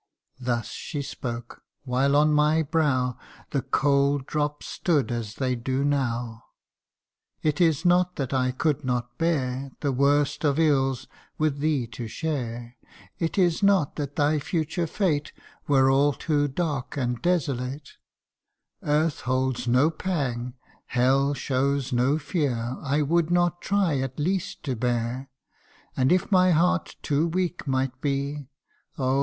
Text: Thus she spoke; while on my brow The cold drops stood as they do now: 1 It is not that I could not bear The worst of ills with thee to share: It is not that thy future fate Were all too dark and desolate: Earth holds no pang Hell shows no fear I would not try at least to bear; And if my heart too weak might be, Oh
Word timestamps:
Thus 0.39 0.69
she 0.71 1.03
spoke; 1.03 1.61
while 1.83 2.15
on 2.15 2.33
my 2.33 2.63
brow 2.63 3.19
The 3.51 3.61
cold 3.61 4.25
drops 4.25 4.65
stood 4.65 5.11
as 5.11 5.35
they 5.35 5.55
do 5.55 5.85
now: 5.85 6.45
1 7.43 7.49
It 7.49 7.61
is 7.61 7.85
not 7.85 8.15
that 8.15 8.33
I 8.33 8.49
could 8.51 8.83
not 8.83 9.19
bear 9.19 9.69
The 9.81 9.91
worst 9.91 10.43
of 10.43 10.57
ills 10.57 11.07
with 11.37 11.59
thee 11.59 11.85
to 11.85 12.07
share: 12.07 12.77
It 13.19 13.37
is 13.37 13.61
not 13.61 13.95
that 13.97 14.15
thy 14.15 14.39
future 14.39 14.87
fate 14.87 15.33
Were 15.67 15.91
all 15.91 16.13
too 16.13 16.47
dark 16.47 16.97
and 16.97 17.21
desolate: 17.21 17.91
Earth 18.81 19.19
holds 19.19 19.67
no 19.67 19.91
pang 19.91 20.55
Hell 20.87 21.35
shows 21.35 21.93
no 21.93 22.17
fear 22.17 22.75
I 22.81 23.03
would 23.03 23.29
not 23.29 23.61
try 23.61 23.99
at 23.99 24.17
least 24.17 24.63
to 24.63 24.75
bear; 24.75 25.29
And 25.95 26.11
if 26.11 26.31
my 26.31 26.49
heart 26.49 26.95
too 27.03 27.27
weak 27.27 27.67
might 27.67 28.01
be, 28.01 28.47
Oh 28.97 29.19